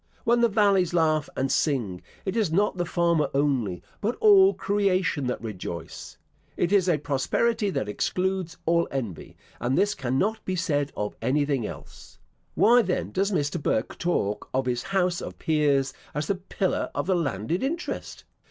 [0.23, 5.27] When the valleys laugh and sing, it is not the farmer only, but all creation
[5.27, 6.17] that rejoice.
[6.57, 11.67] It is a prosperity that excludes all envy; and this cannot be said of anything
[11.67, 12.17] else.
[12.55, 13.61] Why then, does Mr.
[13.61, 18.23] Burke talk of his house of peers as the pillar of the landed interest?